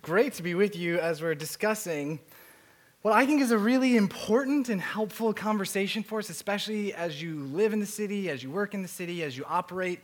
[0.00, 2.18] Great to be with you as we're discussing
[3.02, 7.40] what I think is a really important and helpful conversation for us, especially as you
[7.46, 10.00] live in the city, as you work in the city, as you operate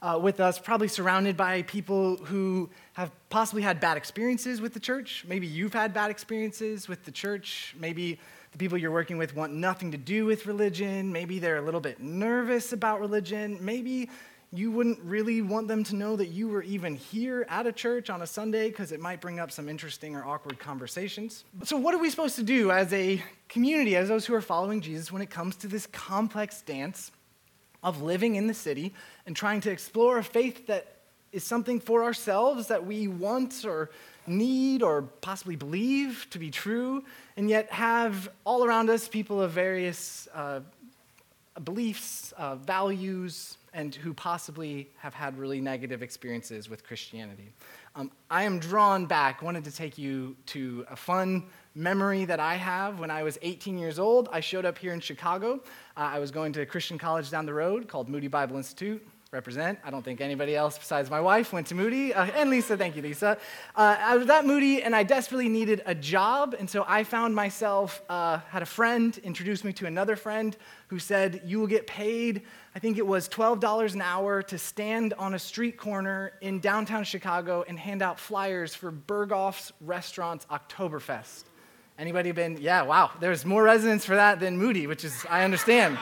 [0.00, 4.80] uh, with us, probably surrounded by people who have possibly had bad experiences with the
[4.80, 5.26] church.
[5.28, 7.74] Maybe you've had bad experiences with the church.
[7.78, 8.18] Maybe
[8.52, 11.12] the people you're working with want nothing to do with religion.
[11.12, 13.58] Maybe they're a little bit nervous about religion.
[13.60, 14.08] Maybe
[14.52, 18.08] you wouldn't really want them to know that you were even here at a church
[18.08, 21.44] on a Sunday because it might bring up some interesting or awkward conversations.
[21.64, 24.80] So, what are we supposed to do as a community, as those who are following
[24.80, 27.12] Jesus, when it comes to this complex dance
[27.82, 28.94] of living in the city
[29.26, 30.94] and trying to explore a faith that
[31.30, 33.90] is something for ourselves that we want or
[34.26, 37.04] need or possibly believe to be true,
[37.36, 40.60] and yet have all around us people of various uh,
[41.60, 47.52] beliefs, uh, values, and who possibly have had really negative experiences with Christianity.
[47.94, 52.54] Um, I am drawn back, wanted to take you to a fun memory that I
[52.54, 52.98] have.
[52.98, 55.60] When I was 18 years old, I showed up here in Chicago.
[55.96, 59.06] Uh, I was going to a Christian college down the road called Moody Bible Institute
[59.30, 59.78] represent.
[59.84, 62.14] I don't think anybody else besides my wife went to Moody.
[62.14, 63.36] Uh, and Lisa, thank you, Lisa.
[63.76, 66.56] Uh, I was at Moody and I desperately needed a job.
[66.58, 70.56] And so I found myself, uh, had a friend introduce me to another friend
[70.86, 72.40] who said, You will get paid,
[72.74, 77.04] I think it was $12 an hour to stand on a street corner in downtown
[77.04, 81.44] Chicago and hand out flyers for Berghoff's Restaurant's Oktoberfest.
[81.98, 82.56] Anybody been?
[82.58, 83.10] Yeah, wow.
[83.20, 85.98] There's more resonance for that than Moody, which is, I understand.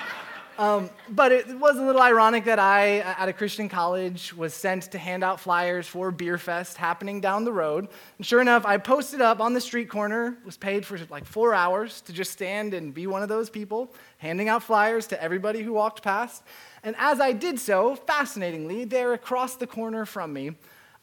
[0.59, 4.85] Um, but it was a little ironic that I, at a Christian college, was sent
[4.93, 7.89] to hand out flyers for Beer Fest happening down the road.
[8.17, 11.53] And sure enough, I posted up on the street corner, was paid for like four
[11.53, 15.63] hours to just stand and be one of those people, handing out flyers to everybody
[15.63, 16.43] who walked past.
[16.83, 20.53] And as I did so, fascinatingly, there across the corner from me,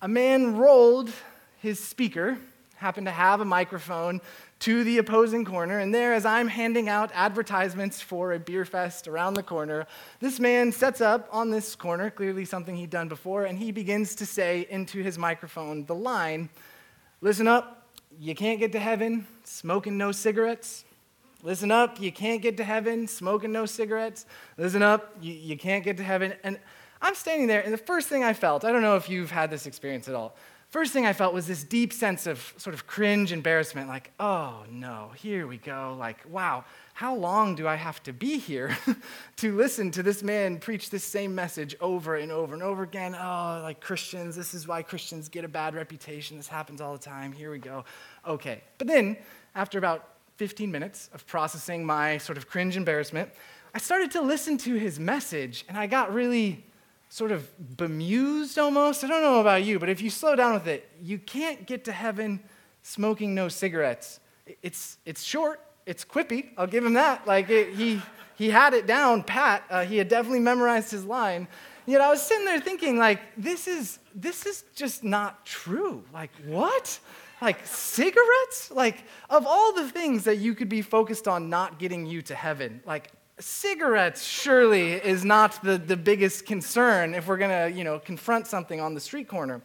[0.02, 1.12] a man rolled
[1.60, 2.40] his speaker,
[2.84, 4.22] happened to have a microphone,
[4.60, 5.80] to the opposing corner.
[5.80, 9.88] And there, as I'm handing out advertisements for a beer fest around the corner,
[10.20, 14.16] this man sets up on this corner, clearly something he'd done before, and he begins
[14.16, 16.50] to say into his microphone the line
[17.22, 17.88] Listen up,
[18.20, 20.84] you can't get to heaven smoking no cigarettes.
[21.42, 24.26] Listen up, you can't get to heaven smoking no cigarettes.
[24.58, 26.34] Listen up, you, you can't get to heaven.
[26.44, 26.60] And
[27.02, 29.50] I'm standing there, and the first thing I felt, I don't know if you've had
[29.50, 30.36] this experience at all,
[30.74, 34.64] First thing I felt was this deep sense of sort of cringe embarrassment, like, oh
[34.72, 35.96] no, here we go.
[36.00, 38.76] Like, wow, how long do I have to be here
[39.36, 43.14] to listen to this man preach this same message over and over and over again?
[43.14, 46.38] Oh, like Christians, this is why Christians get a bad reputation.
[46.38, 47.34] This happens all the time.
[47.34, 47.86] Here we go.
[48.28, 48.64] Okay.
[48.80, 49.18] But then,
[49.54, 53.30] after about 15 minutes of processing my sort of cringe embarrassment,
[53.76, 56.66] I started to listen to his message, and I got really
[57.14, 57.48] sort of
[57.78, 59.04] bemused almost.
[59.04, 61.86] I don't know about you, but if you slow down with it, you can't get
[61.86, 62.40] to heaven
[62.82, 64.20] smoking no cigarettes.
[64.64, 67.28] It's, it's short, it's quippy, I'll give him that.
[67.28, 68.02] Like, it, he,
[68.36, 71.48] he had it down pat, uh, he had definitely memorized his line.
[71.86, 76.04] Yet I was sitting there thinking, like, this is, this is just not true.
[76.12, 77.00] Like, what?
[77.44, 78.72] Like, cigarettes?
[78.72, 82.34] Like, of all the things that you could be focused on not getting you to
[82.34, 87.84] heaven, like, cigarettes surely is not the, the biggest concern if we're going to, you
[87.84, 89.62] know, confront something on the street corner.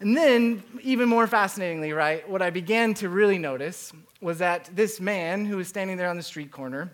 [0.00, 5.00] And then, even more fascinatingly, right, what I began to really notice was that this
[5.00, 6.90] man who was standing there on the street corner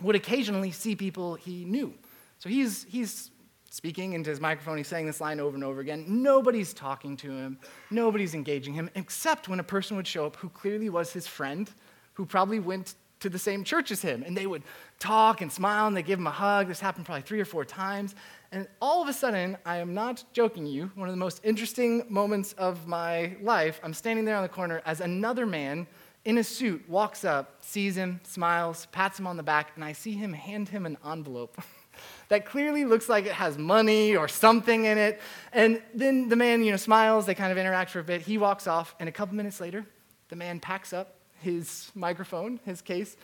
[0.00, 1.92] would occasionally see people he knew.
[2.38, 3.30] So he's, he's
[3.70, 6.04] speaking into his microphone, he's saying this line over and over again.
[6.06, 7.58] Nobody's talking to him,
[7.90, 11.68] nobody's engaging him, except when a person would show up who clearly was his friend,
[12.12, 12.94] who probably went
[13.24, 14.22] to the same church as him.
[14.22, 14.62] And they would
[14.98, 16.68] talk and smile and they give him a hug.
[16.68, 18.14] This happened probably three or four times.
[18.52, 22.04] And all of a sudden, I am not joking you, one of the most interesting
[22.08, 25.86] moments of my life, I'm standing there on the corner as another man
[26.26, 29.92] in a suit walks up, sees him, smiles, pats him on the back, and I
[29.92, 31.60] see him hand him an envelope.
[32.28, 35.20] that clearly looks like it has money or something in it.
[35.52, 38.20] And then the man, you know, smiles, they kind of interact for a bit.
[38.22, 39.86] He walks off, and a couple minutes later,
[40.28, 43.16] the man packs up his microphone, his case,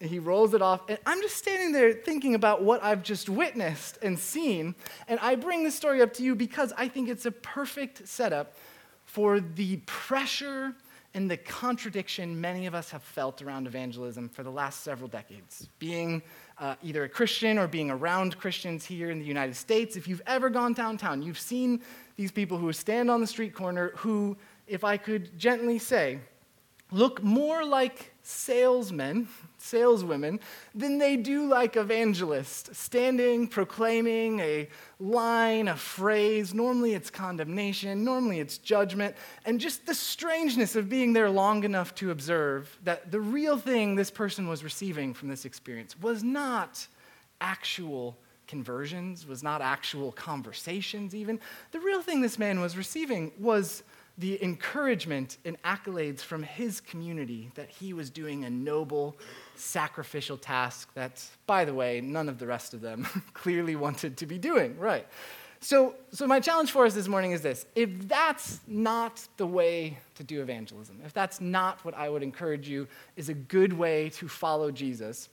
[0.00, 0.82] he rolls it off.
[0.88, 4.74] And I'm just standing there thinking about what I've just witnessed and seen.
[5.08, 8.56] And I bring this story up to you because I think it's a perfect setup
[9.04, 10.74] for the pressure
[11.12, 15.68] and the contradiction many of us have felt around evangelism for the last several decades.
[15.80, 16.22] Being
[16.58, 20.22] uh, either a Christian or being around Christians here in the United States, if you've
[20.26, 21.80] ever gone downtown, you've seen
[22.16, 24.36] these people who stand on the street corner who,
[24.68, 26.20] if I could gently say,
[26.92, 29.28] look more like salesmen,
[29.58, 30.40] saleswomen,
[30.74, 36.54] than they do like evangelists, standing, proclaiming a line, a phrase.
[36.54, 41.94] Normally it's condemnation, normally it's judgment, and just the strangeness of being there long enough
[41.96, 46.86] to observe that the real thing this person was receiving from this experience was not
[47.40, 48.16] actual
[48.46, 51.38] conversions, was not actual conversations, even.
[51.70, 53.84] The real thing this man was receiving was
[54.20, 59.16] the encouragement and accolades from his community that he was doing a noble,
[59.56, 64.26] sacrificial task that, by the way, none of the rest of them clearly wanted to
[64.26, 65.06] be doing, right?
[65.62, 69.98] So, so, my challenge for us this morning is this if that's not the way
[70.16, 74.10] to do evangelism, if that's not what I would encourage you is a good way
[74.10, 75.28] to follow Jesus,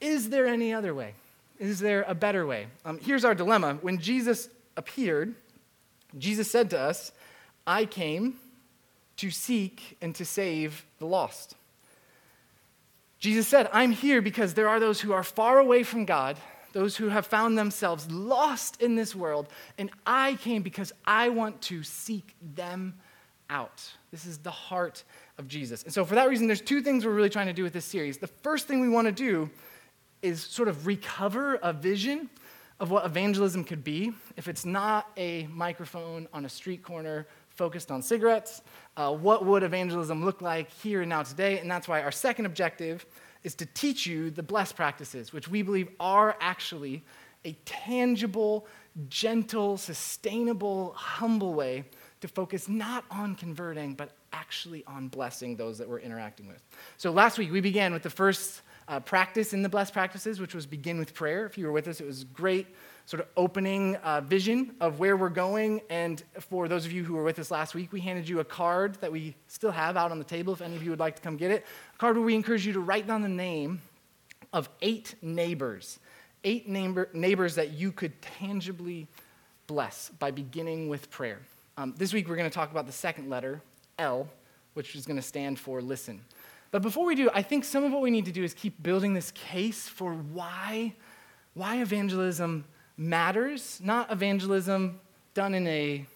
[0.00, 1.14] is there any other way?
[1.58, 2.66] Is there a better way?
[2.84, 3.78] Um, here's our dilemma.
[3.80, 5.34] When Jesus appeared,
[6.18, 7.12] Jesus said to us,
[7.66, 8.36] I came
[9.16, 11.54] to seek and to save the lost.
[13.18, 16.36] Jesus said, I'm here because there are those who are far away from God,
[16.72, 19.48] those who have found themselves lost in this world,
[19.78, 22.94] and I came because I want to seek them
[23.48, 23.92] out.
[24.10, 25.04] This is the heart
[25.38, 25.84] of Jesus.
[25.84, 27.84] And so, for that reason, there's two things we're really trying to do with this
[27.84, 28.18] series.
[28.18, 29.50] The first thing we want to do
[30.22, 32.28] is sort of recover a vision
[32.80, 37.90] of what evangelism could be if it's not a microphone on a street corner focused
[37.90, 38.62] on cigarettes.
[38.96, 41.58] Uh, what would evangelism look like here and now today?
[41.58, 43.06] And that's why our second objective
[43.42, 47.02] is to teach you the blessed practices, which we believe are actually
[47.44, 48.66] a tangible,
[49.08, 51.84] gentle, sustainable, humble way
[52.20, 56.62] to focus not on converting, but actually on blessing those that we're interacting with.
[56.96, 60.54] So last week we began with the first uh, practice in the blessed practices, which
[60.54, 61.46] was begin with prayer.
[61.46, 62.68] If you were with us, it was great
[63.12, 65.82] sort of opening uh, vision of where we're going.
[65.90, 68.44] And for those of you who were with us last week, we handed you a
[68.44, 71.16] card that we still have out on the table if any of you would like
[71.16, 71.66] to come get it.
[71.94, 73.82] A card where we encourage you to write down the name
[74.54, 75.98] of eight neighbors,
[76.42, 79.06] eight neighbor, neighbors that you could tangibly
[79.66, 81.40] bless by beginning with prayer.
[81.76, 83.60] Um, this week, we're going to talk about the second letter,
[83.98, 84.26] L,
[84.72, 86.22] which is going to stand for listen.
[86.70, 88.82] But before we do, I think some of what we need to do is keep
[88.82, 90.94] building this case for why,
[91.52, 92.64] why evangelism
[92.96, 95.00] matters, not evangelism
[95.34, 96.06] done in a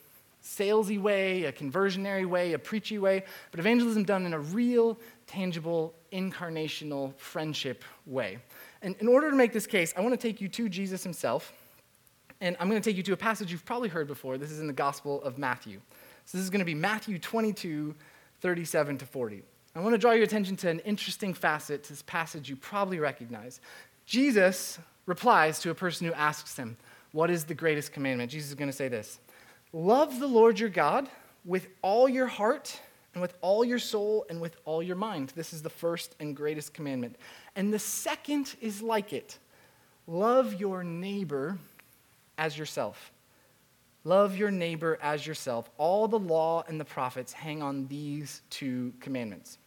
[0.42, 4.96] salesy way, a conversionary way, a preachy way, but evangelism done in a real,
[5.26, 8.38] tangible, incarnational friendship way.
[8.82, 11.52] And in order to make this case, I want to take you to Jesus himself,
[12.40, 14.38] and I'm going to take you to a passage you've probably heard before.
[14.38, 15.80] This is in the Gospel of Matthew.
[16.26, 17.94] So this is going to be Matthew 22,
[18.40, 19.42] 37 to 40.
[19.74, 22.98] I want to draw your attention to an interesting facet to this passage you probably
[22.98, 23.60] recognize.
[24.06, 26.76] Jesus replies to a person who asks him,
[27.12, 28.30] What is the greatest commandment?
[28.30, 29.18] Jesus is going to say this
[29.72, 31.08] Love the Lord your God
[31.44, 32.80] with all your heart
[33.14, 35.32] and with all your soul and with all your mind.
[35.34, 37.16] This is the first and greatest commandment.
[37.54, 39.38] And the second is like it
[40.06, 41.58] love your neighbor
[42.36, 43.12] as yourself.
[44.04, 45.68] Love your neighbor as yourself.
[45.78, 49.58] All the law and the prophets hang on these two commandments.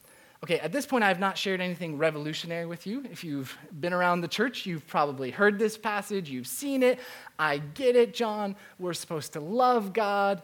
[0.41, 3.03] Okay, at this point, I have not shared anything revolutionary with you.
[3.11, 6.99] If you've been around the church, you've probably heard this passage, you've seen it.
[7.37, 8.55] I get it, John.
[8.79, 10.41] We're supposed to love God.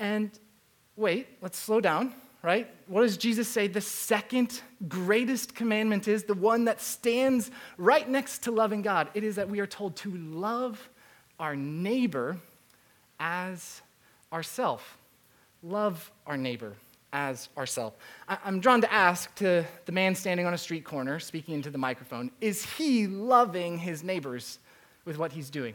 [0.00, 0.32] And
[0.96, 2.12] wait, let's slow down,
[2.42, 2.68] right?
[2.88, 6.24] What does Jesus say the second greatest commandment is?
[6.24, 9.10] The one that stands right next to loving God.
[9.14, 10.88] It is that we are told to love
[11.38, 12.36] our neighbor
[13.20, 13.80] as
[14.32, 14.98] ourself.
[15.62, 16.74] Love our neighbor
[17.16, 17.96] as ourselves.
[18.28, 21.78] I'm drawn to ask to the man standing on a street corner speaking into the
[21.78, 24.58] microphone is he loving his neighbors
[25.06, 25.74] with what he's doing?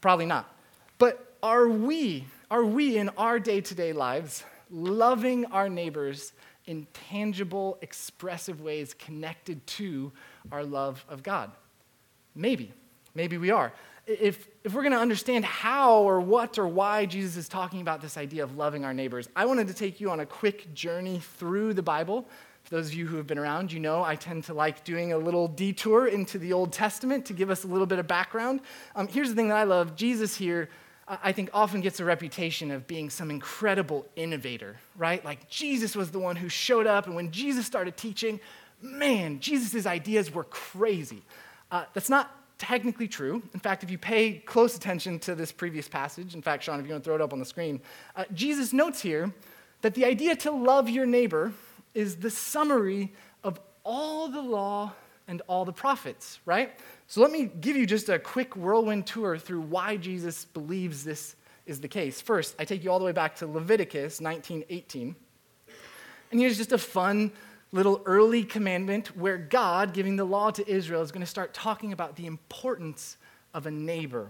[0.00, 0.56] Probably not.
[0.96, 6.32] But are we, are we in our day to day lives loving our neighbors
[6.64, 10.10] in tangible, expressive ways connected to
[10.50, 11.50] our love of God?
[12.34, 12.72] Maybe.
[13.14, 13.74] Maybe we are
[14.06, 18.00] if, if we're going to understand how or what or why Jesus is talking about
[18.00, 21.20] this idea of loving our neighbors, I wanted to take you on a quick journey
[21.38, 22.26] through the Bible.
[22.64, 25.12] For those of you who have been around, you know I tend to like doing
[25.12, 28.60] a little detour into the Old Testament to give us a little bit of background.
[28.96, 30.68] Um, here's the thing that I love Jesus here,
[31.06, 35.24] I think, often gets a reputation of being some incredible innovator, right?
[35.24, 38.40] Like Jesus was the one who showed up, and when Jesus started teaching,
[38.80, 41.22] man, Jesus' ideas were crazy.
[41.70, 43.42] Uh, that's not technically true.
[43.54, 46.86] In fact, if you pay close attention to this previous passage, in fact, Sean, if
[46.86, 47.80] you want to throw it up on the screen,
[48.14, 49.34] uh, Jesus notes here
[49.80, 51.52] that the idea to love your neighbor
[51.92, 54.92] is the summary of all the law
[55.26, 56.78] and all the prophets, right?
[57.08, 61.34] So let me give you just a quick whirlwind tour through why Jesus believes this
[61.66, 62.20] is the case.
[62.20, 65.16] First, I take you all the way back to Leviticus 19:18.
[66.30, 67.32] And here's just a fun
[67.72, 71.92] little early commandment where God, giving the law to Israel, is going to start talking
[71.92, 73.16] about the importance
[73.54, 74.28] of a neighbor.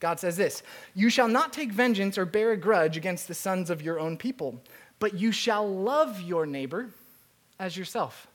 [0.00, 0.62] God says this
[0.94, 4.16] You shall not take vengeance or bear a grudge against the sons of your own
[4.16, 4.60] people,
[4.98, 6.90] but you shall love your neighbor
[7.58, 8.28] as yourself.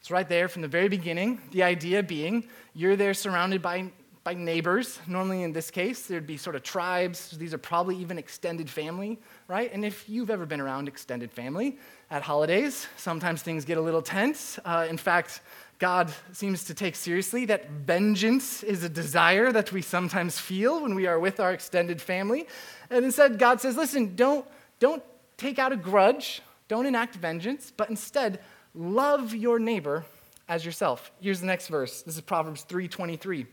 [0.00, 1.40] It's right there from the very beginning.
[1.52, 3.90] The idea being you're there surrounded by,
[4.24, 4.98] by neighbors.
[5.06, 7.30] Normally, in this case, there'd be sort of tribes.
[7.36, 9.70] These are probably even extended family, right?
[9.70, 11.78] And if you've ever been around extended family
[12.10, 14.58] at holidays, sometimes things get a little tense.
[14.64, 15.42] Uh, in fact,
[15.78, 20.94] God seems to take seriously that vengeance is a desire that we sometimes feel when
[20.94, 22.46] we are with our extended family.
[22.88, 24.46] And instead, God says, listen, don't,
[24.80, 25.02] don't
[25.36, 28.40] take out a grudge, don't enact vengeance, but instead,
[28.74, 30.06] love your neighbor
[30.48, 31.10] as yourself.
[31.20, 32.02] Here's the next verse.
[32.02, 33.46] This is Proverbs 3:23.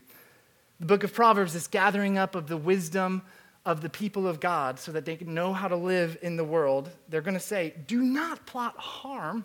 [0.82, 3.22] The book of Proverbs is gathering up of the wisdom
[3.64, 6.42] of the people of God so that they can know how to live in the
[6.42, 6.90] world.
[7.08, 9.44] They're going to say, "Do not plot harm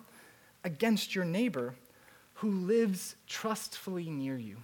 [0.64, 1.76] against your neighbor
[2.34, 4.58] who lives trustfully near you."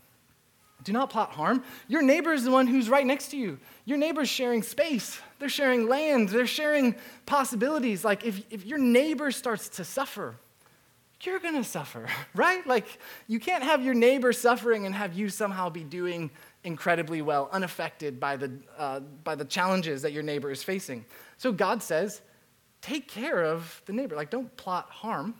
[0.83, 1.63] Do not plot harm.
[1.87, 3.59] Your neighbor is the one who's right next to you.
[3.85, 5.19] Your neighbor's sharing space.
[5.37, 6.29] They're sharing land.
[6.29, 6.95] They're sharing
[7.27, 8.03] possibilities.
[8.03, 10.37] Like if, if your neighbor starts to suffer,
[11.25, 12.65] you're going to suffer, right?
[12.65, 12.85] Like,
[13.27, 16.31] you can't have your neighbor suffering and have you somehow be doing
[16.63, 21.05] incredibly well, unaffected by the, uh, by the challenges that your neighbor is facing.
[21.37, 22.21] So God says,
[22.81, 24.15] take care of the neighbor.
[24.15, 25.35] Like, don't plot harm,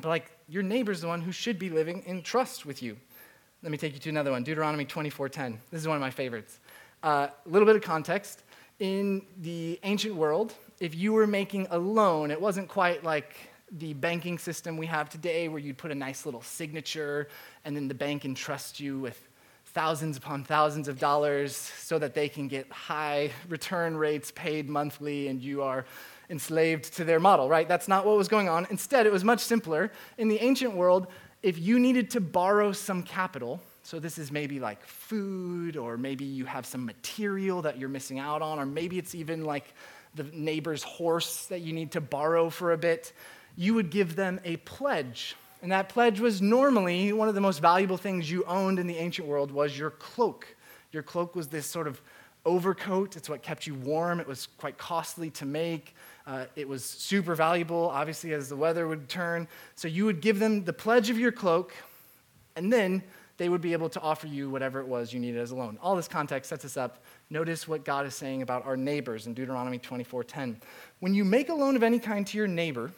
[0.00, 2.96] but like, your neighbor's the one who should be living in trust with you.
[3.62, 5.58] Let me take you to another one Deuteronomy 24:10.
[5.70, 6.60] This is one of my favorites.
[7.02, 8.44] A uh, little bit of context.
[8.78, 13.34] In the ancient world, if you were making a loan, it wasn't quite like
[13.72, 17.28] the banking system we have today, where you'd put a nice little signature
[17.64, 19.25] and then the bank entrusts you with
[19.76, 25.28] thousands upon thousands of dollars so that they can get high return rates paid monthly
[25.28, 25.84] and you are
[26.30, 27.68] enslaved to their model, right?
[27.68, 28.66] That's not what was going on.
[28.70, 29.92] Instead, it was much simpler.
[30.16, 31.08] In the ancient world,
[31.42, 36.24] if you needed to borrow some capital, so this is maybe like food, or maybe
[36.24, 39.74] you have some material that you're missing out on, or maybe it's even like
[40.14, 43.12] the neighbor's horse that you need to borrow for a bit
[43.56, 45.34] you would give them a pledge.
[45.66, 48.98] And that pledge was normally one of the most valuable things you owned in the
[48.98, 50.46] ancient world was your cloak.
[50.92, 52.00] Your cloak was this sort of
[52.44, 53.16] overcoat.
[53.16, 54.20] It's what kept you warm.
[54.20, 55.96] It was quite costly to make.
[56.24, 59.48] Uh, it was super valuable, obviously, as the weather would turn.
[59.74, 61.74] So you would give them the pledge of your cloak,
[62.54, 63.02] and then
[63.36, 65.78] they would be able to offer you whatever it was you needed as a loan.
[65.82, 67.02] All this context sets us up.
[67.28, 70.60] Notice what God is saying about our neighbors in Deuteronomy 24:10.
[71.00, 72.92] When you make a loan of any kind to your neighbor,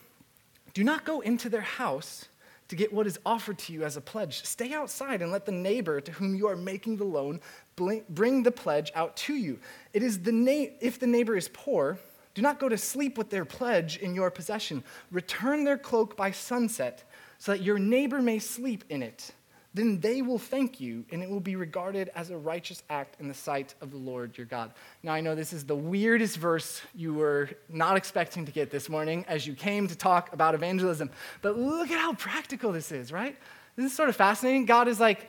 [0.75, 2.29] do not go into their house
[2.69, 4.45] to get what is offered to you as a pledge.
[4.45, 7.41] Stay outside and let the neighbor to whom you are making the loan
[7.77, 9.59] bring the pledge out to you.
[9.93, 11.99] It is the na- if the neighbor is poor,
[12.35, 14.85] do not go to sleep with their pledge in your possession.
[15.11, 17.05] Return their cloak by sunset
[17.39, 19.33] so that your neighbor may sleep in it
[19.79, 23.29] then they will thank you, and it will be regarded as a righteous act in
[23.29, 24.73] the sight of the Lord your God.
[25.03, 28.89] Now, I know this is the weirdest verse you were not expecting to get this
[28.89, 31.11] morning as you came to talk about evangelism,
[31.43, 33.37] but look at how practical this is, right?
[33.77, 34.65] This is sort of fascinating.
[34.65, 35.29] God is like,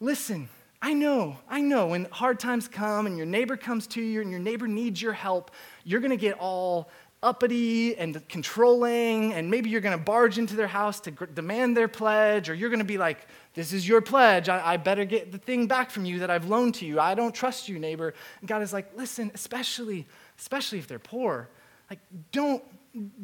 [0.00, 0.48] listen,
[0.80, 4.30] I know, I know when hard times come and your neighbor comes to you and
[4.30, 5.50] your neighbor needs your help,
[5.84, 6.90] you're going to get all
[7.22, 11.88] uppity and controlling, and maybe you're going to barge into their house to demand their
[11.88, 14.50] pledge, or you're going to be like, This is your pledge.
[14.50, 17.00] I, I better get the thing back from you that I've loaned to you.
[17.00, 18.12] I don't trust you, neighbor.
[18.40, 20.06] And God is like, Listen, especially,
[20.38, 21.48] especially if they're poor,
[21.88, 22.00] like,
[22.32, 22.62] don't,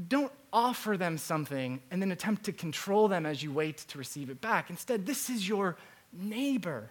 [0.09, 4.31] don't offer them something and then attempt to control them as you wait to receive
[4.31, 4.71] it back.
[4.71, 5.77] Instead, this is your
[6.15, 6.91] neighbor,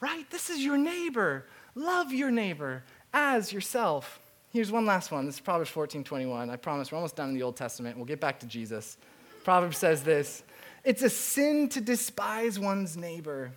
[0.00, 0.28] right?
[0.30, 1.46] This is your neighbor.
[1.76, 2.82] Love your neighbor
[3.12, 4.18] as yourself.
[4.52, 5.26] Here's one last one.
[5.26, 6.50] This is Proverbs 14 21.
[6.50, 7.96] I promise we're almost done in the Old Testament.
[7.96, 8.98] We'll get back to Jesus.
[9.44, 10.42] Proverbs says this
[10.84, 13.52] It's a sin to despise one's neighbor,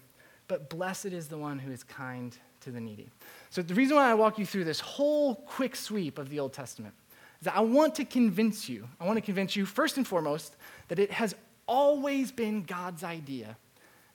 [0.48, 3.10] but blessed is the one who is kind to the needy.
[3.50, 6.54] So, the reason why I walk you through this whole quick sweep of the Old
[6.54, 6.94] Testament
[7.40, 10.56] is that I want to convince you, I want to convince you, first and foremost,
[10.88, 11.36] that it has
[11.68, 13.58] always been God's idea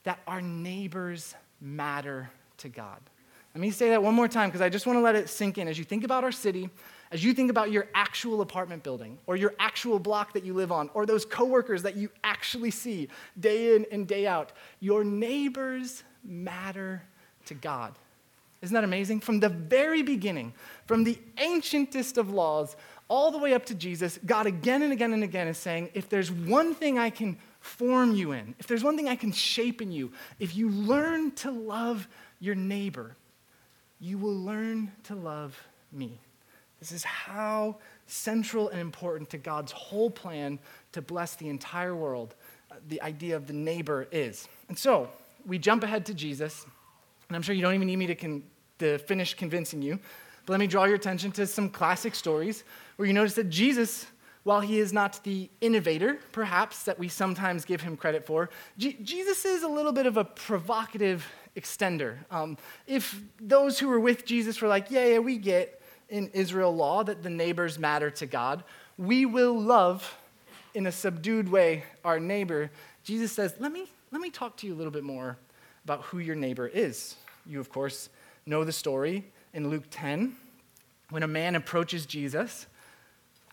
[0.03, 2.99] that our neighbors matter to God.
[3.53, 5.57] Let me say that one more time because I just want to let it sink
[5.57, 5.67] in.
[5.67, 6.69] As you think about our city,
[7.11, 10.71] as you think about your actual apartment building or your actual block that you live
[10.71, 13.07] on or those coworkers that you actually see
[13.39, 17.01] day in and day out, your neighbors matter
[17.45, 17.95] to God.
[18.61, 19.21] Isn't that amazing?
[19.21, 20.53] From the very beginning,
[20.85, 22.75] from the ancientest of laws
[23.07, 26.09] all the way up to Jesus, God again and again and again is saying, if
[26.09, 29.81] there's one thing I can form you in, if there's one thing I can shape
[29.81, 32.07] in you, if you learn to love
[32.39, 33.15] your neighbor,
[33.99, 35.59] you will learn to love
[35.91, 36.19] me.
[36.79, 40.59] This is how central and important to God's whole plan
[40.93, 42.35] to bless the entire world.
[42.87, 44.47] the idea of the neighbor is.
[44.67, 45.09] And so
[45.45, 46.65] we jump ahead to Jesus,
[47.27, 48.43] and I'm sure you don't even need me to, con-
[48.79, 49.99] to finish convincing you,
[50.45, 52.63] but let me draw your attention to some classic stories
[52.95, 54.05] where you notice that Jesus,
[54.43, 58.97] while he is not the innovator, perhaps, that we sometimes give him credit for, G-
[59.03, 62.17] Jesus is a little bit of a provocative extender.
[62.31, 62.57] Um,
[62.87, 65.78] if those who were with Jesus were like, yeah, yeah, we get
[66.09, 68.63] in Israel law that the neighbors matter to God,
[68.97, 70.17] we will love
[70.73, 72.69] in a subdued way our neighbor.
[73.03, 75.37] Jesus says, let me, let me talk to you a little bit more
[75.83, 77.15] about who your neighbor is.
[77.45, 78.09] You, of course,
[78.45, 79.23] know the story
[79.53, 80.35] in Luke 10
[81.09, 82.67] when a man approaches Jesus,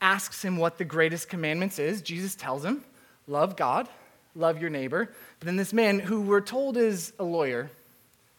[0.00, 2.02] asks him what the greatest commandments is.
[2.02, 2.84] Jesus tells him,
[3.26, 3.88] love God,
[4.34, 5.10] love your neighbor.
[5.38, 7.70] But then this man, who we're told is a lawyer,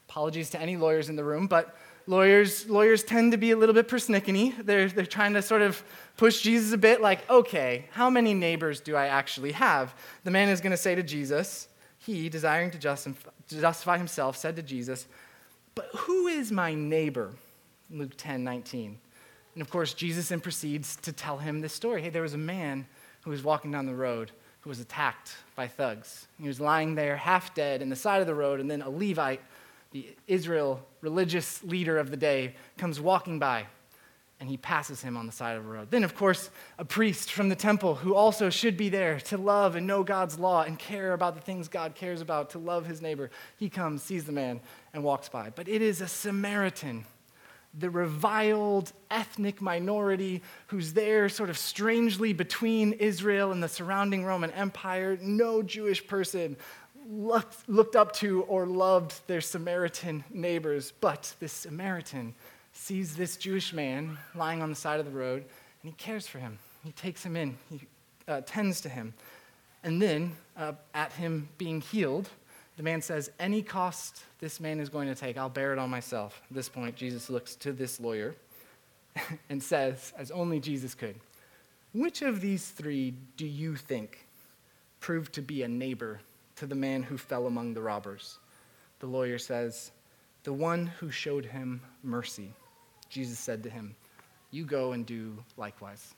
[0.07, 1.75] apologies to any lawyers in the room, but
[2.07, 4.55] lawyers, lawyers tend to be a little bit persnickety.
[4.65, 5.83] They're, they're trying to sort of
[6.15, 9.93] push Jesus a bit, like, okay, how many neighbors do I actually have?
[10.23, 11.67] The man is going to say to Jesus,
[11.99, 15.07] he, desiring to justify himself, said to Jesus,
[15.75, 17.31] But who is my neighbor?
[17.89, 18.97] Luke 10 19.
[19.53, 22.01] And of course, Jesus then proceeds to tell him this story.
[22.01, 22.85] Hey, there was a man
[23.23, 26.27] who was walking down the road who was attacked by thugs.
[26.39, 28.89] He was lying there half dead in the side of the road, and then a
[28.89, 29.41] Levite,
[29.91, 33.65] the Israel religious leader of the day, comes walking by
[34.39, 35.89] and he passes him on the side of the road.
[35.89, 39.75] Then, of course, a priest from the temple who also should be there to love
[39.75, 43.01] and know God's law and care about the things God cares about, to love his
[43.01, 43.31] neighbor.
[43.57, 44.59] He comes, sees the man,
[44.93, 45.49] and walks by.
[45.49, 47.05] But it is a Samaritan
[47.77, 54.51] the reviled ethnic minority who's there sort of strangely between Israel and the surrounding Roman
[54.51, 55.17] Empire.
[55.21, 56.57] No Jewish person
[57.09, 62.35] looked, up to or loved their Samaritan neighbors, but this Samaritan
[62.73, 65.43] sees this Jewish man lying on the side of the road
[65.81, 66.59] and he cares for him.
[66.83, 67.81] He takes him in, he
[68.27, 69.13] uh, tends to him.
[69.83, 72.29] And then, uh, at him being healed,
[72.75, 75.89] the man says, Any cost this man is going to take, I'll bear it on
[75.89, 76.41] myself.
[76.50, 78.35] At this point, Jesus looks to this lawyer
[79.50, 81.15] and says, as only Jesus could,
[81.93, 84.25] Which of these three do you think
[85.00, 86.20] proved to be a neighbor
[86.57, 88.39] to the man who fell among the robbers?
[89.00, 89.91] The lawyer says,
[90.43, 92.51] The one who showed him mercy.
[93.09, 93.96] Jesus said to him,
[94.51, 96.13] You go and do likewise.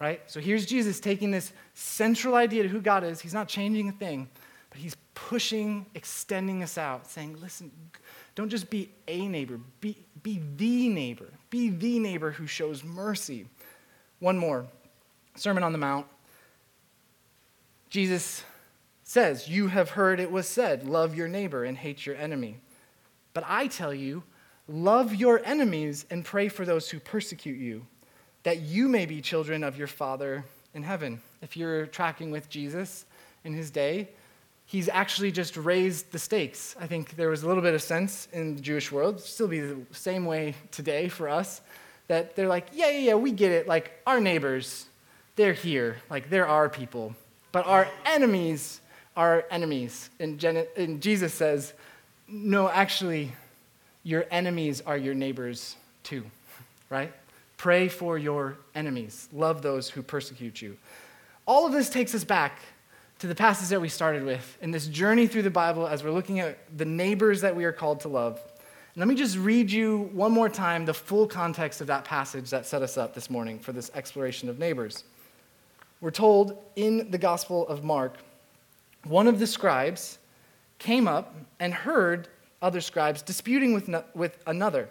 [0.00, 0.20] Right?
[0.26, 3.20] So here's Jesus taking this central idea to who God is.
[3.20, 4.28] He's not changing a thing,
[4.70, 7.70] but he's pushing, extending us out, saying, listen,
[8.34, 11.28] don't just be a neighbor, be, be the neighbor.
[11.50, 13.46] Be the neighbor who shows mercy.
[14.18, 14.66] One more
[15.34, 16.06] Sermon on the Mount.
[17.88, 18.44] Jesus
[19.12, 22.56] says, You have heard it was said, love your neighbor and hate your enemy.
[23.34, 24.22] But I tell you,
[24.66, 27.84] love your enemies and pray for those who persecute you,
[28.44, 31.20] that you may be children of your Father in heaven.
[31.42, 33.04] If you're tracking with Jesus
[33.44, 34.08] in his day,
[34.64, 36.74] he's actually just raised the stakes.
[36.80, 39.60] I think there was a little bit of sense in the Jewish world, still be
[39.60, 41.60] the same way today for us,
[42.08, 43.68] that they're like, yeah, yeah, yeah, we get it.
[43.68, 44.86] Like, our neighbors,
[45.36, 45.98] they're here.
[46.08, 47.14] Like, they're our people.
[47.52, 48.80] But our enemies
[49.16, 50.10] are enemies.
[50.20, 51.72] And, Gen- and Jesus says,
[52.28, 53.32] no, actually,
[54.02, 56.24] your enemies are your neighbors too,
[56.90, 57.12] right?
[57.56, 59.28] Pray for your enemies.
[59.32, 60.76] Love those who persecute you.
[61.46, 62.60] All of this takes us back
[63.18, 66.10] to the passage that we started with in this journey through the Bible as we're
[66.10, 68.40] looking at the neighbors that we are called to love.
[68.94, 72.50] And let me just read you one more time the full context of that passage
[72.50, 75.04] that set us up this morning for this exploration of neighbors.
[76.00, 78.18] We're told in the Gospel of Mark,
[79.04, 80.18] one of the scribes
[80.78, 82.28] came up and heard
[82.60, 84.88] other scribes disputing with, no, with another.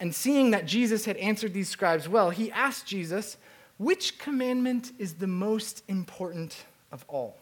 [0.00, 3.36] And seeing that Jesus had answered these scribes well, he asked Jesus,
[3.78, 7.36] Which commandment is the most important of all?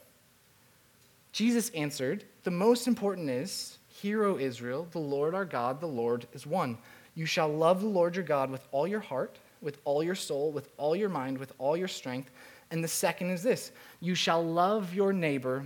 [1.32, 6.26] Jesus answered, The most important is, Hear, O Israel, the Lord our God, the Lord
[6.32, 6.78] is one.
[7.14, 10.50] You shall love the Lord your God with all your heart, with all your soul,
[10.50, 12.30] with all your mind, with all your strength.
[12.70, 15.64] And the second is this you shall love your neighbor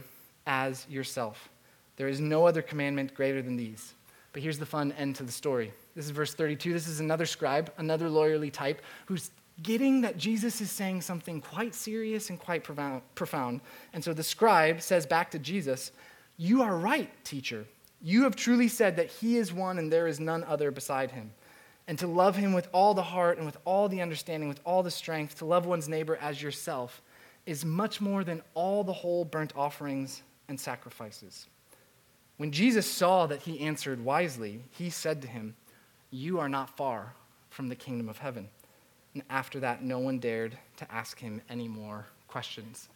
[0.48, 1.48] as yourself.
[1.96, 3.94] There is no other commandment greater than these.
[4.32, 5.72] But here's the fun end to the story.
[5.94, 6.72] This is verse 32.
[6.72, 9.30] This is another scribe, another lawyerly type, who's
[9.62, 13.61] getting that Jesus is saying something quite serious and quite profound.
[13.92, 15.92] And so the scribe says back to Jesus,
[16.37, 17.64] You are right, teacher.
[18.00, 21.32] You have truly said that he is one and there is none other beside him.
[21.88, 24.82] And to love him with all the heart and with all the understanding, with all
[24.82, 27.02] the strength, to love one's neighbor as yourself,
[27.44, 31.46] is much more than all the whole burnt offerings and sacrifices.
[32.38, 35.56] When Jesus saw that he answered wisely, he said to him,
[36.11, 37.12] You are not far
[37.50, 38.48] from the kingdom of heaven.
[39.14, 42.88] And after that, no one dared to ask him any more questions.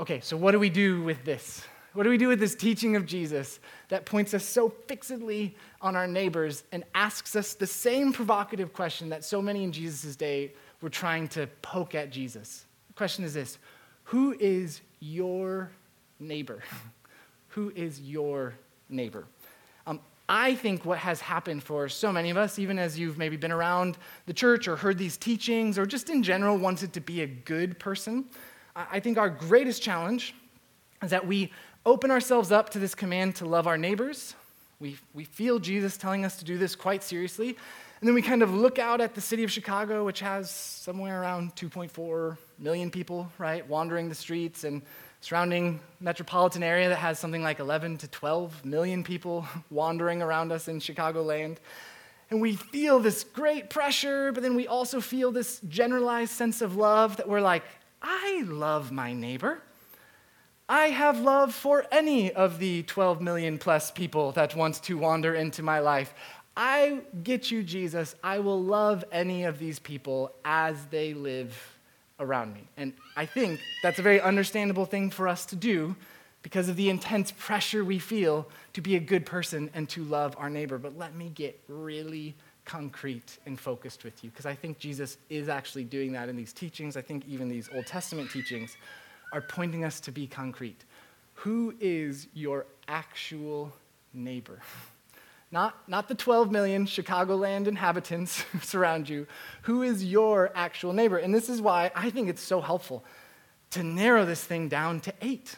[0.00, 1.62] Okay, so what do we do with this?
[1.92, 5.94] What do we do with this teaching of Jesus that points us so fixedly on
[5.94, 10.52] our neighbors and asks us the same provocative question that so many in Jesus' day
[10.80, 12.64] were trying to poke at Jesus?
[12.88, 13.58] The question is this
[14.04, 15.70] Who is your
[16.24, 16.62] neighbor?
[17.48, 18.54] Who is your
[18.88, 19.26] neighbor?
[19.86, 23.36] Um, I think what has happened for so many of us, even as you've maybe
[23.36, 27.22] been around the church or heard these teachings or just in general wanted to be
[27.22, 28.24] a good person,
[28.74, 30.34] I think our greatest challenge
[31.02, 31.52] is that we
[31.86, 34.34] open ourselves up to this command to love our neighbors.
[34.80, 37.56] We, we feel Jesus telling us to do this quite seriously.
[38.00, 41.22] And then we kind of look out at the city of Chicago, which has somewhere
[41.22, 44.82] around 2.4 million people, right, wandering the streets, and
[45.24, 50.68] surrounding metropolitan area that has something like 11 to 12 million people wandering around us
[50.68, 51.56] in Chicagoland.
[52.28, 56.76] And we feel this great pressure, but then we also feel this generalized sense of
[56.76, 57.62] love that we're like,
[58.02, 59.62] I love my neighbor.
[60.68, 65.34] I have love for any of the 12 million plus people that want to wander
[65.34, 66.12] into my life.
[66.54, 68.14] I get you, Jesus.
[68.22, 71.73] I will love any of these people as they live
[72.20, 72.68] around me.
[72.76, 75.96] And I think that's a very understandable thing for us to do
[76.42, 80.36] because of the intense pressure we feel to be a good person and to love
[80.38, 80.78] our neighbor.
[80.78, 85.48] But let me get really concrete and focused with you because I think Jesus is
[85.48, 86.96] actually doing that in these teachings.
[86.96, 88.76] I think even these Old Testament teachings
[89.32, 90.84] are pointing us to be concrete.
[91.34, 93.72] Who is your actual
[94.12, 94.60] neighbor?
[95.54, 99.28] Not, not the 12 million Chicagoland inhabitants who surround you.
[99.62, 101.16] Who is your actual neighbor?
[101.16, 103.04] And this is why I think it's so helpful
[103.70, 105.54] to narrow this thing down to eight.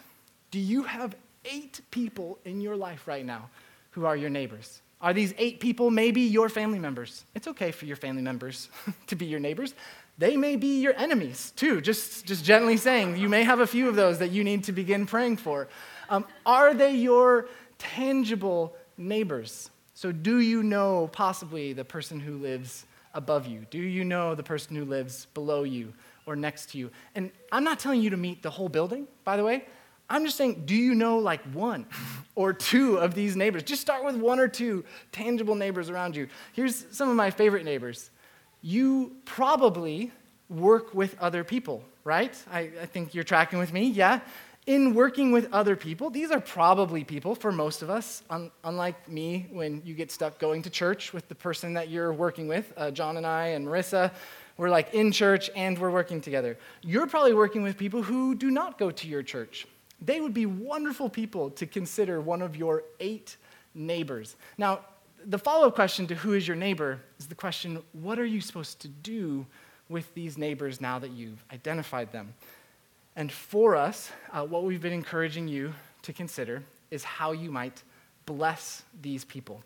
[0.51, 3.49] Do you have eight people in your life right now
[3.93, 4.83] who are your neighbors?
[5.01, 7.25] Are these eight people maybe your family members?
[7.35, 8.69] It's okay for your family members
[9.07, 9.75] to be your neighbors
[10.19, 13.19] they may be your enemies too, just, just gently saying.
[13.19, 15.69] You may have a few of those that you need to begin praying for.
[16.09, 19.69] Um, are they your tangible neighbors?
[19.97, 23.65] So, do you know possibly the person who lives above you?
[23.71, 25.95] Do you know the person who lives below you
[26.27, 26.91] or next to you?
[27.15, 29.65] And I'm not telling you to meet the whole building, by the way.
[30.11, 31.87] I'm just saying, do you know like one
[32.35, 33.63] or two of these neighbors?
[33.63, 36.29] Just start with one or two tangible neighbors around you.
[36.53, 38.11] Here's some of my favorite neighbors
[38.61, 40.13] you probably
[40.51, 42.37] work with other people, right?
[42.53, 44.21] I, I, think you're tracking with me, yeah?
[44.67, 49.09] In working with other people, these are probably people for most of us, un- unlike
[49.09, 52.73] me when you get stuck going to church with the person that you're working with.
[52.77, 54.13] Uh, John and I and Marissa,
[54.57, 56.59] we're like in church and we're working together.
[56.83, 59.69] You're probably working with people who do not go to your church.
[60.03, 63.37] They would be wonderful people to consider one of your eight
[63.73, 64.35] neighbors.
[64.59, 64.81] Now,
[65.25, 68.41] the follow up question to who is your neighbor is the question what are you
[68.41, 69.47] supposed to do
[69.89, 72.35] with these neighbors now that you've identified them?
[73.17, 77.83] And for us, uh, what we've been encouraging you to consider is how you might
[78.27, 79.63] bless these people.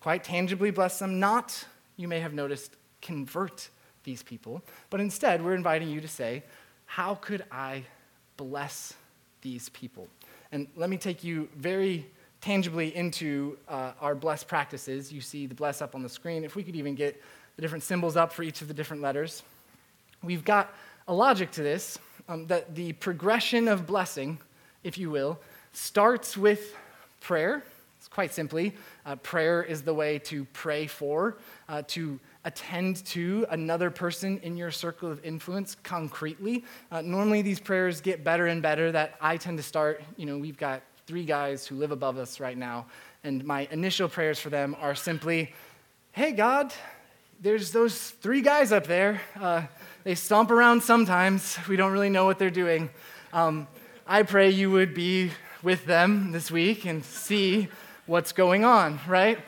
[0.00, 1.64] Quite tangibly bless them, not,
[1.96, 3.68] you may have noticed, convert
[4.04, 6.44] these people, but instead we're inviting you to say,
[6.86, 7.84] How could I
[8.36, 8.94] bless
[9.42, 10.08] these people?
[10.52, 12.06] And let me take you very
[12.40, 15.12] tangibly into uh, our bless practices.
[15.12, 16.44] You see the bless up on the screen.
[16.44, 17.20] If we could even get
[17.56, 19.42] the different symbols up for each of the different letters.
[20.22, 20.72] We've got
[21.08, 24.38] a logic to this um, that the progression of blessing,
[24.82, 25.38] if you will,
[25.72, 26.76] starts with
[27.20, 27.62] prayer.
[27.98, 28.74] It's quite simply,
[29.06, 31.36] uh, prayer is the way to pray for,
[31.68, 36.64] uh, to attend to another person in your circle of influence concretely.
[36.90, 38.90] Uh, normally, these prayers get better and better.
[38.90, 42.40] That I tend to start, you know, we've got three guys who live above us
[42.40, 42.86] right now.
[43.22, 45.54] And my initial prayers for them are simply,
[46.10, 46.72] hey, God,
[47.40, 49.20] there's those three guys up there.
[50.04, 51.56] They stomp around sometimes.
[51.68, 52.90] We don't really know what they're doing.
[53.32, 53.68] Um,
[54.04, 55.30] I pray you would be
[55.62, 57.68] with them this week and see
[58.06, 59.38] what's going on, right?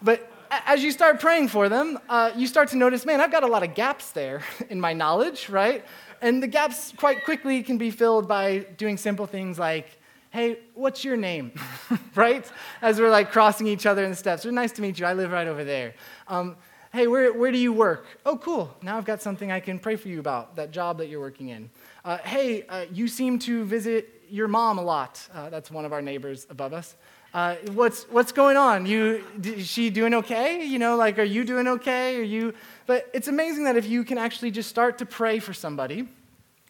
[0.00, 3.42] But as you start praying for them, uh, you start to notice, man, I've got
[3.42, 5.84] a lot of gaps there in my knowledge, right?
[6.22, 9.98] And the gaps quite quickly can be filled by doing simple things like,
[10.30, 11.52] hey, what's your name?
[12.14, 12.48] right?
[12.80, 14.44] As we're like crossing each other in the steps.
[14.44, 15.06] nice to meet you.
[15.06, 15.94] I live right over there.
[16.28, 16.56] Um,
[16.94, 18.06] hey, where, where do you work?
[18.24, 18.72] Oh, cool.
[18.80, 21.48] Now I've got something I can pray for you about, that job that you're working
[21.48, 21.68] in.
[22.04, 25.20] Uh, hey, uh, you seem to visit your mom a lot.
[25.34, 26.94] Uh, that's one of our neighbors above us.
[27.34, 28.86] Uh, what's, what's going on?
[28.86, 30.64] You, is she doing okay?
[30.64, 32.16] You know, like, are you doing okay?
[32.16, 32.54] Are you,
[32.86, 36.06] but it's amazing that if you can actually just start to pray for somebody,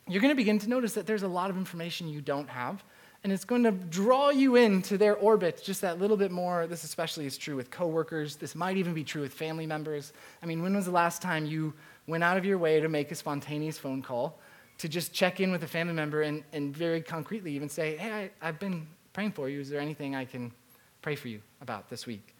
[0.08, 2.82] you're going to begin to notice that there's a lot of information you don't have
[3.24, 6.66] and it's going to draw you into their orbit just that little bit more.
[6.66, 8.37] This especially is true with coworkers.
[8.37, 10.12] This might even be true with family members.
[10.42, 11.72] I mean, when was the last time you
[12.06, 14.38] went out of your way to make a spontaneous phone call
[14.76, 18.30] to just check in with a family member and, and very concretely even say, hey,
[18.42, 19.58] I, have been praying for you.
[19.58, 20.52] Is there anything I can
[21.00, 22.37] pray for you about this week?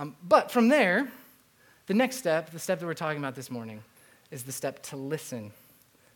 [0.00, 1.08] Um, but from there,
[1.86, 3.84] the next step, the step that we're talking about this morning,
[4.32, 5.52] is the step to listen.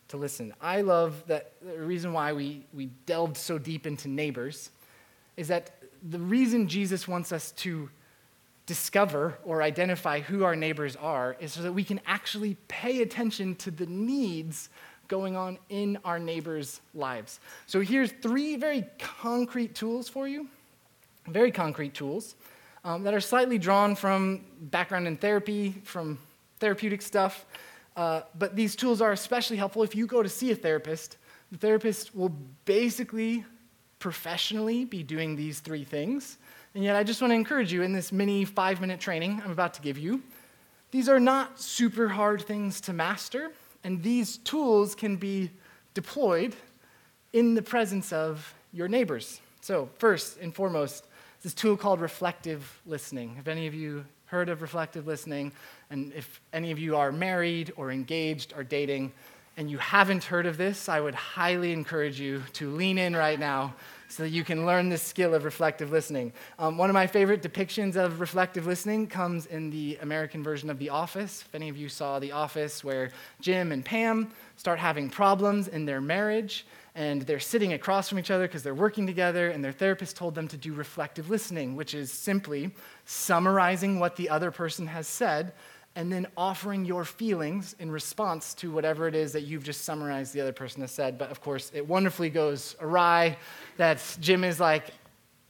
[0.09, 0.55] To listen.
[0.61, 4.71] I love that the reason why we, we delved so deep into neighbors
[5.37, 5.71] is that
[6.03, 7.90] the reason Jesus wants us to
[8.64, 13.55] discover or identify who our neighbors are is so that we can actually pay attention
[13.57, 14.71] to the needs
[15.09, 17.40] going on in our neighbors' lives.
[17.66, 20.49] So here's three very concrete tools for you,
[21.27, 22.35] very concrete tools
[22.85, 26.18] um, that are slightly drawn from background in therapy, from
[26.61, 27.47] therapeutic stuff.
[27.98, 31.16] Uh, but these tools are especially helpful if you go to see a therapist.
[31.50, 32.32] The therapist will
[32.64, 33.44] basically
[33.98, 36.38] professionally be doing these three things.
[36.76, 39.50] And yet, I just want to encourage you in this mini five minute training I'm
[39.50, 40.22] about to give you.
[40.92, 43.50] These are not super hard things to master,
[43.82, 45.50] and these tools can be
[45.92, 46.54] deployed
[47.32, 49.40] in the presence of your neighbors.
[49.61, 51.08] So, first and foremost,
[51.42, 53.34] this tool called reflective listening.
[53.34, 55.53] Have any of you heard of reflective listening?
[55.91, 59.12] And if any of you are married or engaged or dating,
[59.59, 63.41] and you haven't heard of this, I would highly encourage you to lean in right
[63.41, 63.75] now
[64.07, 66.33] so that you can learn this skill of reflective listening.
[66.61, 70.79] Um, one of my favorite depictions of reflective listening comes in the American version of
[70.79, 71.45] The Office.
[71.47, 73.11] If any of you saw The Office, where
[73.41, 76.64] Jim and Pam start having problems in their marriage,
[76.98, 80.34] and they're sitting across from each other because they're working together, and their therapist told
[80.34, 85.52] them to do reflective listening, which is simply summarizing what the other person has said
[85.94, 90.34] and then offering your feelings in response to whatever it is that you've just summarized
[90.34, 91.18] the other person has said.
[91.18, 93.38] But of course, it wonderfully goes awry.
[93.76, 94.90] That Jim is like,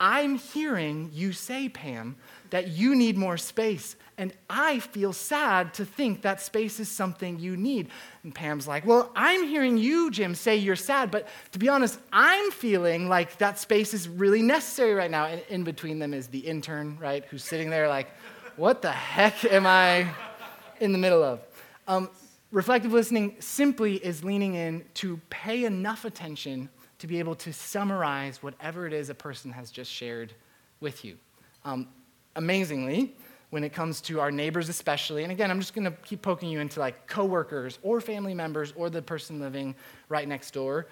[0.01, 2.17] I'm hearing you say, Pam,
[2.51, 3.97] that you need more space.
[4.17, 7.89] And I feel sad to think that space is something you need.
[8.25, 12.01] And Pam's like, Well, I'm hearing you, Jim, say you're sad, but to be honest,
[12.13, 15.27] I'm feeling like that space is really necessary right now.
[15.27, 18.09] And in between them is the intern, right, who's sitting there like,
[18.57, 20.09] What the heck am I
[20.81, 21.41] in the middle of.
[21.87, 22.11] Um,
[22.51, 28.43] reflective listening simply is leaning in to pay enough attention to be able to summarize
[28.43, 30.33] whatever it is a person has just shared
[30.81, 31.17] with you.
[31.65, 31.89] Um,
[32.39, 33.15] amazingly,
[33.51, 36.49] when it comes to our neighbors, especially, and again, I'm just going to keep poking
[36.49, 39.75] you into like coworkers or family members or the person living
[40.09, 40.87] right next door.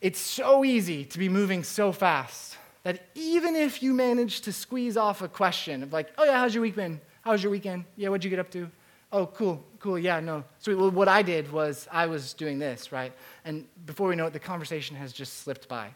[0.00, 4.96] It's so easy to be moving so fast that even if you manage to squeeze
[4.96, 7.00] off a question of like, oh yeah, how's your week been?
[7.22, 7.84] How was your weekend?
[7.96, 8.70] Yeah, what'd you get up to?
[9.12, 10.42] oh, cool, cool, yeah, no.
[10.58, 13.12] So well, what I did was I was doing this, right?
[13.44, 15.90] And before we know it, the conversation has just slipped by.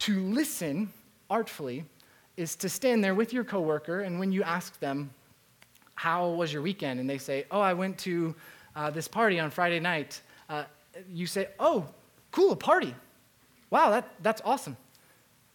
[0.00, 0.90] To listen
[1.30, 1.84] artfully
[2.36, 5.10] is to stand there with your coworker, and when you ask them,
[5.94, 6.98] how was your weekend?
[7.00, 8.34] And they say, oh, I went to
[8.74, 10.20] uh, this party on Friday night.
[10.48, 10.64] Uh,
[11.12, 11.86] you say, oh,
[12.30, 12.94] cool, a party.
[13.70, 14.76] Wow, that, that's awesome.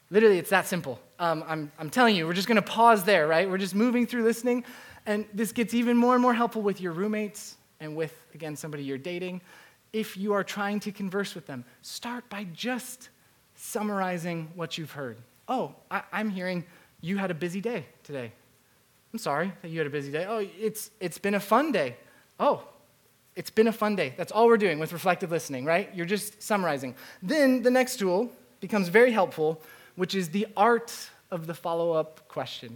[0.10, 1.00] Literally, it's that simple.
[1.20, 3.50] Um, I'm, I'm telling you, we're just going to pause there, right?
[3.50, 4.64] We're just moving through listening.
[5.06, 8.84] And this gets even more and more helpful with your roommates and with, again, somebody
[8.84, 9.42] you're dating.
[9.94, 13.10] If you are trying to converse with them, start by just
[13.56, 15.18] summarizing what you've heard.
[15.48, 16.66] Oh, I, am hearing
[17.02, 18.32] you had a busy day today.
[19.14, 20.26] I'm sorry that you had a busy day.
[20.28, 21.96] Oh, it's, it's been a fun day.
[22.40, 22.64] Oh,
[23.36, 24.14] it's been a fun day.
[24.18, 25.90] That's all we're doing with reflective listening, right?
[25.94, 26.96] You're just summarizing.
[27.22, 29.62] Then the next tool becomes very helpful,
[29.96, 30.94] which is the art
[31.32, 32.76] of the follow up question,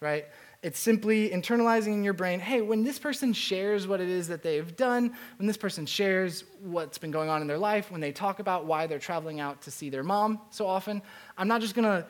[0.00, 0.26] right?
[0.60, 4.42] It's simply internalizing in your brain hey, when this person shares what it is that
[4.42, 8.10] they've done, when this person shares what's been going on in their life, when they
[8.10, 11.00] talk about why they're traveling out to see their mom so often,
[11.36, 12.06] I'm not just going to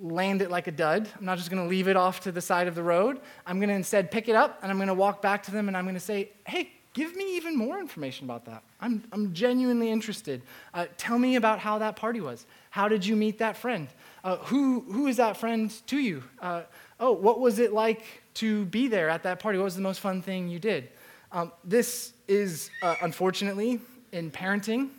[0.00, 1.06] land it like a dud.
[1.18, 3.20] I'm not just going to leave it off to the side of the road.
[3.46, 5.68] I'm going to instead pick it up and I'm going to walk back to them
[5.68, 8.62] and I'm going to say, hey, give me even more information about that.
[8.80, 10.42] I'm, I'm genuinely interested.
[10.74, 12.46] Uh, tell me about how that party was.
[12.70, 13.88] How did you meet that friend?
[14.24, 16.22] Uh, who, who is that friend to you?
[16.40, 16.62] Uh,
[17.02, 19.58] oh, what was it like to be there at that party?
[19.58, 20.88] What was the most fun thing you did?
[21.32, 23.80] Um, this is, uh, unfortunately,
[24.12, 24.90] in parenting,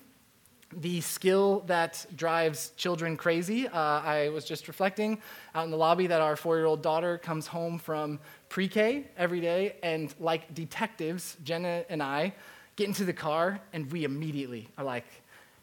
[0.76, 3.68] the skill that drives children crazy.
[3.68, 5.22] Uh, I was just reflecting
[5.56, 9.06] out in the lobby that our four year old daughter comes home from pre K
[9.18, 12.34] every day, and like detectives, Jenna and I
[12.76, 15.06] get into the car, and we immediately are like,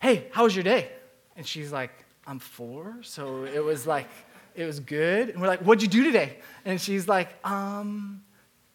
[0.00, 0.90] hey, how was your day?
[1.36, 1.90] And she's like,
[2.26, 2.96] I'm four.
[3.02, 4.08] So it was like,
[4.54, 5.30] it was good.
[5.30, 6.38] And we're like, what'd you do today?
[6.64, 8.22] And she's like, um,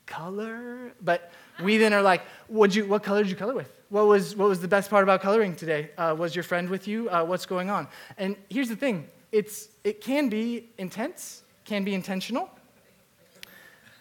[0.05, 0.93] color.
[1.01, 1.31] But
[1.63, 3.71] we then are like, what'd you, what color did you color with?
[3.89, 5.91] What was, what was the best part about coloring today?
[5.97, 7.09] Uh, was your friend with you?
[7.09, 7.87] Uh, what's going on?
[8.17, 12.49] And here's the thing it's, it can be intense, can be intentional,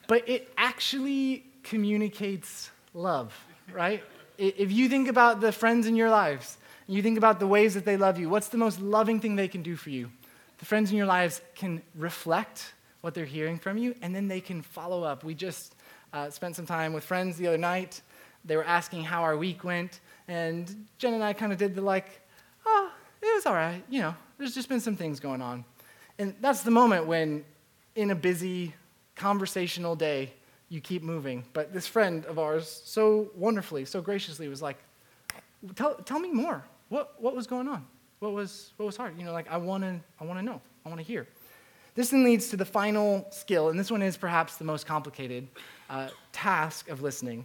[0.06, 3.34] but it actually communicates love,
[3.72, 4.02] right?
[4.38, 7.84] If you think about the friends in your lives, you think about the ways that
[7.84, 10.10] they love you, what's the most loving thing they can do for you?
[10.64, 12.72] The friends in your lives can reflect
[13.02, 15.22] what they're hearing from you, and then they can follow up.
[15.22, 15.74] We just
[16.14, 18.00] uh, spent some time with friends the other night.
[18.46, 21.82] They were asking how our week went, and Jen and I kind of did the
[21.82, 22.22] like,
[22.64, 23.84] oh, it was all right.
[23.90, 25.66] You know, there's just been some things going on.
[26.18, 27.44] And that's the moment when,
[27.94, 28.72] in a busy
[29.16, 30.32] conversational day,
[30.70, 31.44] you keep moving.
[31.52, 34.78] But this friend of ours, so wonderfully, so graciously, was like,
[35.74, 36.64] tell, tell me more.
[36.88, 37.84] What, what was going on?
[38.24, 39.18] What was, what was hard?
[39.18, 40.62] You know, like, I want to I wanna know.
[40.86, 41.26] I want to hear.
[41.94, 45.46] This then leads to the final skill, and this one is perhaps the most complicated
[45.90, 47.44] uh, task of listening.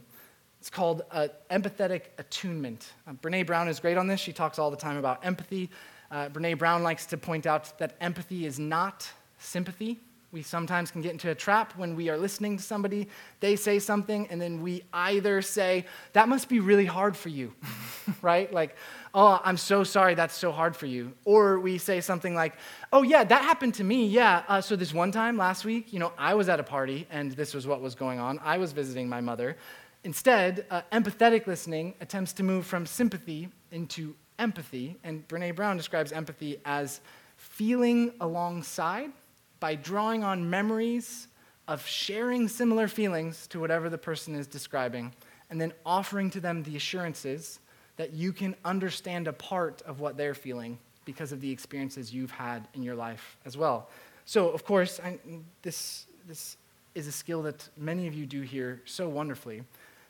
[0.62, 2.94] It's called uh, empathetic attunement.
[3.06, 4.22] Uh, Brene Brown is great on this.
[4.22, 5.70] She talks all the time about empathy.
[6.12, 9.06] Uh, Brene Brown likes to point out that empathy is not
[9.38, 10.00] sympathy.
[10.32, 13.08] We sometimes can get into a trap when we are listening to somebody,
[13.40, 17.54] they say something, and then we either say, That must be really hard for you,
[18.22, 18.52] right?
[18.54, 18.76] Like,
[19.12, 21.14] Oh, I'm so sorry, that's so hard for you.
[21.26, 22.54] Or we say something like,
[22.94, 24.06] Oh, yeah, that happened to me.
[24.06, 24.44] Yeah.
[24.48, 27.32] Uh, so this one time last week, you know, I was at a party and
[27.32, 28.40] this was what was going on.
[28.44, 29.58] I was visiting my mother.
[30.04, 34.98] Instead, uh, empathetic listening attempts to move from sympathy into empathy.
[35.04, 37.02] And Brene Brown describes empathy as
[37.36, 39.12] feeling alongside
[39.60, 41.28] by drawing on memories
[41.68, 45.14] of sharing similar feelings to whatever the person is describing,
[45.50, 47.60] and then offering to them the assurances
[47.98, 52.32] that you can understand a part of what they're feeling because of the experiences you've
[52.32, 53.90] had in your life as well.
[54.26, 55.20] So, of course, I,
[55.62, 56.58] this, this
[56.96, 59.64] is a skill that many of you do here so wonderfully.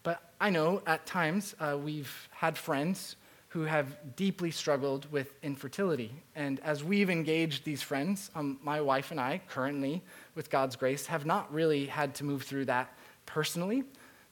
[0.03, 3.15] But I know at times uh, we've had friends
[3.49, 6.12] who have deeply struggled with infertility.
[6.35, 10.03] And as we've engaged these friends, um, my wife and I, currently,
[10.35, 12.93] with God's grace, have not really had to move through that
[13.25, 13.83] personally.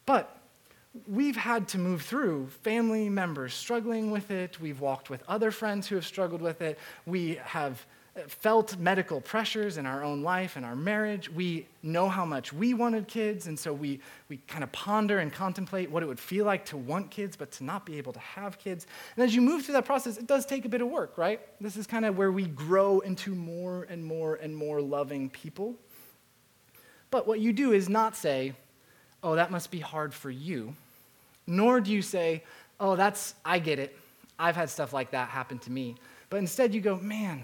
[0.05, 0.37] But
[1.07, 4.59] we've had to move through family members struggling with it.
[4.59, 6.77] We've walked with other friends who have struggled with it.
[7.07, 7.85] We have
[8.27, 11.29] felt medical pressures in our own life and our marriage.
[11.29, 15.31] We know how much we wanted kids, and so we, we kind of ponder and
[15.31, 18.19] contemplate what it would feel like to want kids, but to not be able to
[18.19, 18.87] have kids.
[19.15, 21.39] And as you move through that process, it does take a bit of work, right?
[21.61, 25.75] This is kind of where we grow into more and more and more loving people.
[27.11, 28.53] But what you do is not say,
[29.23, 30.75] oh, that must be hard for you,
[31.45, 32.43] nor do you say,
[32.79, 33.97] oh, that's, I get it.
[34.39, 35.95] I've had stuff like that happen to me.
[36.29, 37.43] But instead, you go, man,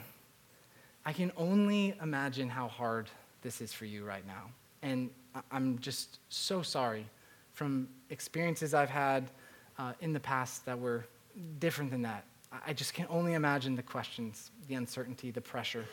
[1.06, 3.10] I can only imagine how hard
[3.42, 4.50] this is for you right now.
[4.82, 5.10] And
[5.52, 7.06] I'm just so sorry
[7.54, 9.30] from experiences I've had
[9.78, 11.06] uh, in the past that were
[11.60, 12.24] different than that.
[12.66, 15.86] I just can only imagine the questions, the uncertainty, the pressure.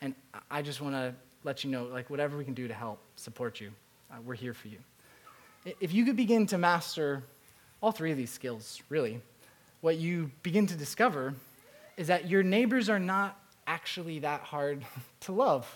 [0.00, 0.14] And
[0.50, 3.60] I just want to let you know, like, whatever we can do to help support
[3.60, 3.70] you,
[4.10, 4.78] uh, we're here for you.
[5.80, 7.24] If you could begin to master
[7.80, 9.20] all three of these skills, really,
[9.80, 11.34] what you begin to discover
[11.96, 14.84] is that your neighbors are not actually that hard
[15.20, 15.66] to love,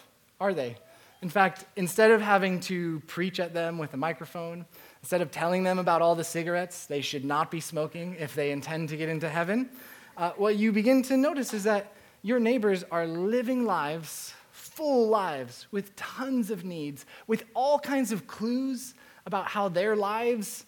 [0.41, 0.77] are they?
[1.23, 4.65] In fact, instead of having to preach at them with a microphone,
[5.03, 8.53] instead of telling them about all the cigarettes they should not be smoking if they
[8.53, 9.69] intend to get into heaven,
[10.17, 15.67] uh, what you begin to notice is that your neighbors are living lives, full lives,
[15.71, 18.95] with tons of needs, with all kinds of clues
[19.27, 20.65] about how their lives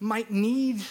[0.00, 0.82] might need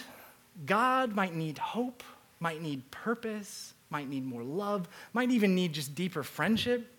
[0.65, 2.03] God, might need hope,
[2.39, 6.93] might need purpose, might need more love, might even need just deeper friendship.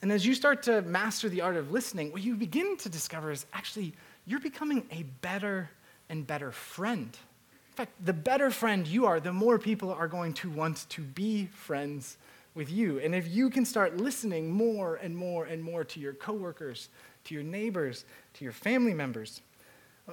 [0.00, 3.30] And as you start to master the art of listening, what you begin to discover
[3.30, 3.94] is actually
[4.26, 5.70] you're becoming a better
[6.08, 7.16] and better friend.
[7.70, 11.00] In fact, the better friend you are, the more people are going to want to
[11.00, 12.18] be friends
[12.54, 12.98] with you.
[12.98, 16.88] And if you can start listening more and more and more to your coworkers,
[17.24, 18.04] to your neighbors,
[18.34, 19.40] to your family members,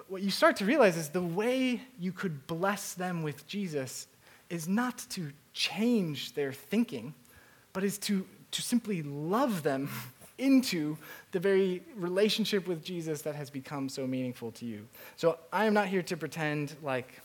[0.08, 4.08] what you start to realize is the way you could bless them with Jesus
[4.50, 7.14] is not to change their thinking,
[7.74, 9.90] but is to, to simply love them
[10.38, 10.98] into
[11.34, 14.88] the very relationship with Jesus that has become so meaningful to you.
[15.18, 17.20] So I am not here to pretend like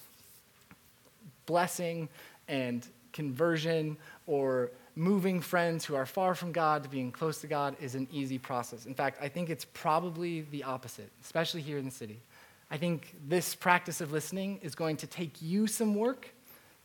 [1.46, 2.09] blessing
[2.48, 3.96] and conversion
[4.26, 8.09] or moving friends who are far from God to being close to God is an
[8.11, 8.86] easy process.
[8.86, 12.20] In fact, I think it's probably the opposite, especially here in the city.
[12.68, 16.30] I think this practice of listening is going to take you some work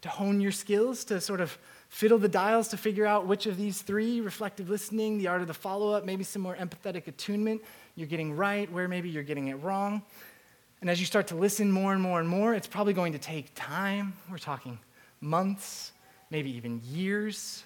[0.01, 1.57] to hone your skills, to sort of
[1.89, 5.47] fiddle the dials to figure out which of these three reflective listening, the art of
[5.47, 7.61] the follow up, maybe some more empathetic attunement
[7.95, 10.01] you're getting right, where maybe you're getting it wrong.
[10.81, 13.19] And as you start to listen more and more and more, it's probably going to
[13.19, 14.13] take time.
[14.31, 14.79] We're talking
[15.19, 15.91] months,
[16.29, 17.63] maybe even years,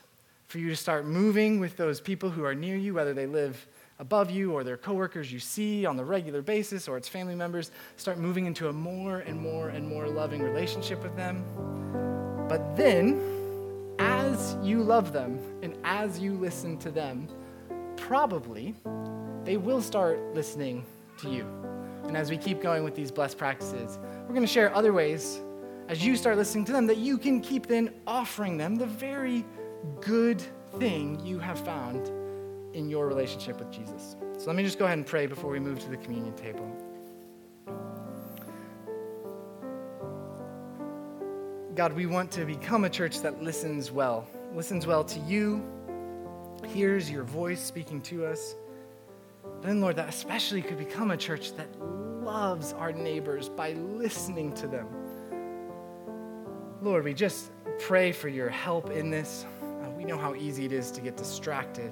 [0.48, 3.68] for you to start moving with those people who are near you, whether they live
[4.00, 7.72] above you or their coworkers you see on the regular basis or it's family members.
[7.98, 12.23] Start moving into a more and more and more loving relationship with them.
[12.54, 13.20] But then,
[13.98, 17.28] as you love them and as you listen to them,
[17.98, 18.76] probably
[19.44, 20.86] they will start listening
[21.18, 21.48] to you.
[22.04, 25.40] And as we keep going with these blessed practices, we're going to share other ways
[25.90, 29.44] as you start listening to them that you can keep then offering them the very
[30.00, 30.40] good
[30.78, 32.12] thing you have found
[32.76, 34.16] in your relationship with Jesus.
[34.38, 36.83] So let me just go ahead and pray before we move to the communion table.
[41.76, 45.66] God, we want to become a church that listens well, listens well to you,
[46.68, 48.56] hears your voice speaking to us.
[49.64, 54.68] Then, Lord, that especially could become a church that loves our neighbors by listening to
[54.68, 54.88] them.
[56.84, 59.48] Lord, we just pray for your help in this.
[59.64, 61.92] Uh, we know how easy it is to get distracted,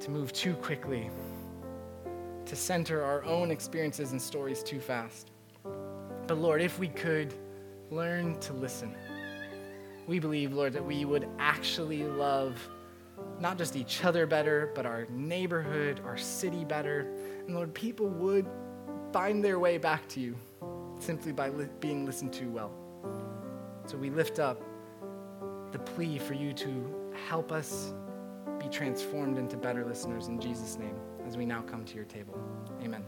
[0.00, 1.10] to move too quickly,
[2.46, 5.32] to center our own experiences and stories too fast.
[6.26, 7.34] But Lord, if we could,
[7.90, 8.94] learn to listen.
[10.06, 12.56] We believe, Lord, that we would actually love
[13.40, 17.12] not just each other better, but our neighborhood, our city better.
[17.46, 18.46] And Lord, people would
[19.12, 20.36] find their way back to you
[20.98, 22.72] simply by li- being listened to well.
[23.86, 24.62] So we lift up
[25.72, 27.92] the plea for you to help us
[28.58, 32.38] be transformed into better listeners in Jesus' name as we now come to your table.
[32.82, 33.04] Amen.